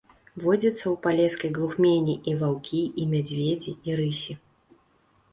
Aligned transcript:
Водзяцца 0.43 0.83
ў 0.91 0.93
палескай 1.05 1.51
глухмені 1.57 2.15
і 2.31 2.33
ваўкі, 2.39 2.79
і 3.03 3.05
мядзведзі, 3.11 3.71
і 3.91 3.99
рысі. 4.01 4.33